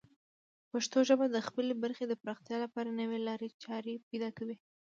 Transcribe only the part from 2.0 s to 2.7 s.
پراختیا